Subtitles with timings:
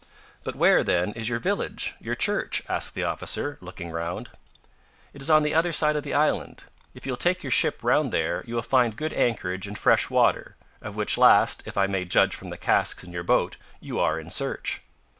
[0.43, 4.29] "But where, then, is your village, your church?" asked the officer, looking round.
[5.13, 6.63] "It is on the other side of the island.
[6.95, 10.09] If you will take your ship round there you will find good anchorage and fresh
[10.09, 13.99] water, of which last, if I may judge from the casks in your boat you
[13.99, 14.81] are in search."